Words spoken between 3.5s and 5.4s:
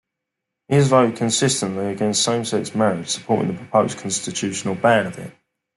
the proposed constitutional ban of it.